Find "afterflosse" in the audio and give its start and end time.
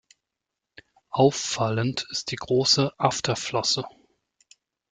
2.97-3.83